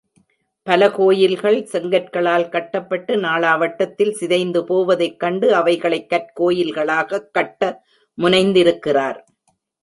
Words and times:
பல 0.63 0.91
கோயில்கள் 0.91 1.67
செங்கற்களால் 1.71 2.49
கட்டப்பட்டு 2.49 3.17
நாளா 3.17 3.55
வட்டத்தில் 3.55 4.13
சிதைந்து 4.13 4.65
போவதைக் 4.65 5.19
கண்டு 5.19 5.55
அவைகளைக் 5.55 6.09
கற்கோயில்களாகக் 6.09 7.31
கட்ட 7.31 7.83
முனைந்திருக்கிறார். 8.21 9.23